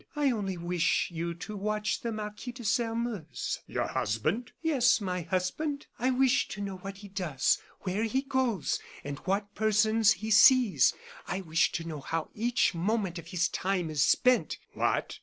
[0.15, 5.85] "I only wish you to watch the Marquis de Sairmeuse." "Your husband?" "Yes; my husband.
[5.99, 10.95] I wish to know what he does, where he goes, and what persons he sees.
[11.27, 15.19] I wish to know how each moment of his time is spent." "What!